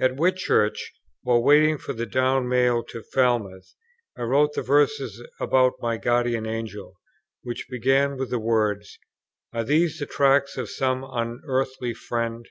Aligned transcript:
At 0.00 0.16
Whitchurch, 0.16 0.94
while 1.20 1.42
waiting 1.42 1.76
for 1.76 1.92
the 1.92 2.06
down 2.06 2.48
mail 2.48 2.82
to 2.84 3.02
Falmouth, 3.12 3.74
I 4.16 4.22
wrote 4.22 4.54
the 4.54 4.62
verses 4.62 5.22
about 5.38 5.74
my 5.82 5.98
Guardian 5.98 6.46
Angel, 6.46 6.96
which 7.42 7.66
begin 7.68 8.16
with 8.16 8.30
these 8.30 8.38
words: 8.38 8.98
"Are 9.52 9.64
these 9.64 9.98
the 9.98 10.06
tracks 10.06 10.56
of 10.56 10.70
some 10.70 11.04
unearthly 11.06 11.92
Friend?" 11.92 12.48